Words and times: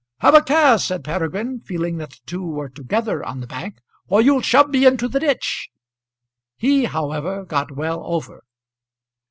"Have 0.21 0.33
a 0.33 0.41
care," 0.41 0.79
said 0.79 1.03
Peregrine, 1.03 1.59
feeling 1.59 1.97
that 1.97 2.09
the 2.09 2.19
two 2.25 2.41
were 2.43 2.69
together 2.69 3.23
on 3.23 3.39
the 3.39 3.45
bank, 3.45 3.81
"or 4.07 4.19
you'll 4.19 4.41
shove 4.41 4.69
me 4.71 4.83
into 4.87 5.07
the 5.07 5.19
ditch." 5.19 5.69
He 6.57 6.85
however 6.85 7.45
got 7.45 7.73
well 7.75 8.01
over. 8.03 8.43